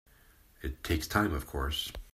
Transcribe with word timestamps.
It 0.63 0.83
takes 0.83 1.05
time 1.07 1.31
of 1.31 1.45
course. 1.45 1.91